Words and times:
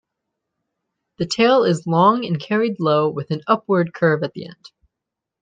The 1.19 1.27
tail 1.27 1.63
is 1.63 1.85
long 1.85 2.25
and 2.25 2.39
carried 2.39 2.79
low 2.79 3.07
with 3.11 3.29
an 3.29 3.41
upward 3.45 3.93
curve 3.93 4.23
at 4.23 4.33
the 4.33 4.47
end. 4.47 4.71